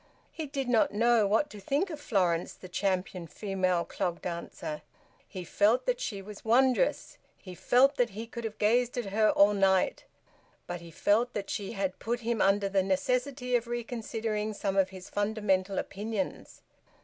He 0.31 0.47
did 0.47 0.67
not 0.67 0.91
know 0.91 1.27
what 1.27 1.51
to 1.51 1.59
think 1.59 1.91
of 1.91 1.99
Florence, 2.01 2.53
the 2.53 2.67
champion 2.67 3.27
female 3.27 3.85
clog 3.85 4.19
dancer. 4.19 4.81
He 5.27 5.43
felt 5.43 5.85
that 5.85 5.99
she 5.99 6.23
was 6.23 6.43
wondrous; 6.43 7.19
he 7.37 7.53
felt 7.53 7.97
that 7.97 8.09
he 8.09 8.25
could 8.25 8.43
have 8.43 8.57
gazed 8.57 8.97
at 8.97 9.05
her 9.13 9.29
all 9.29 9.53
night; 9.53 10.05
but 10.65 10.81
he 10.81 10.89
felt 10.89 11.33
that 11.35 11.51
she 11.51 11.73
had 11.73 11.99
put 11.99 12.21
him 12.21 12.41
under 12.41 12.67
the 12.67 12.81
necessity 12.81 13.55
of 13.55 13.67
reconsidering 13.67 14.55
some 14.55 14.75
of 14.75 14.89
his 14.89 15.07
fundamental 15.07 15.77
opinions. 15.77 16.63